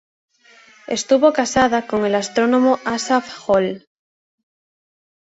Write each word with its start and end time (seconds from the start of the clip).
Estuvo 0.87 1.31
casada 1.31 1.85
con 1.85 2.07
el 2.07 2.15
astrónomo 2.15 2.79
Asaph 2.85 3.29
Hall. 3.45 3.87